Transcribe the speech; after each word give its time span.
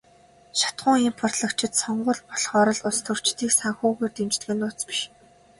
Шатахуун 0.59 1.05
импортлогчид 1.09 1.73
сонгууль 1.81 2.25
болохоор 2.29 2.69
л 2.77 2.81
улстөрчдийг 2.89 3.51
санхүүгээр 3.59 4.11
дэмждэг 4.15 4.49
нь 4.53 4.59
нууц 4.61 4.79
биш. 4.87 4.99